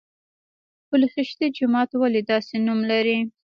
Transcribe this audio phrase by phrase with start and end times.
[0.87, 3.19] پل خشتي جومات ولې داسې نوم لري؟